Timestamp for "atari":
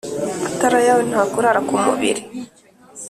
0.49-0.75